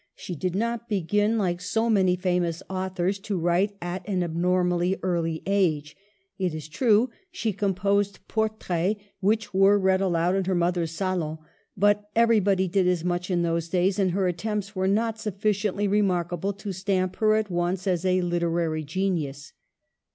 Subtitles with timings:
[0.15, 5.43] She did not begin, like so many famous authors, to write at an abnormally early
[5.45, 5.95] age—
[6.39, 11.37] it is true, she com posed Portraits, which were read aloud in her mother's salon,
[11.77, 16.53] but everybody did as much in those days, and her attempts were not sufficiently remarkable
[16.53, 19.53] to stamp her at once as a literary genius.